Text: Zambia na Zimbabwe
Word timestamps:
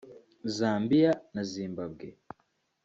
Zambia 0.57 1.11
na 1.33 1.43
Zimbabwe 1.51 2.07